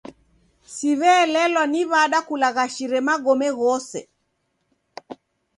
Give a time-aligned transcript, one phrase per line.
[0.75, 4.01] Siw'eelelwa ni w'ada kulagharishe magome ghose.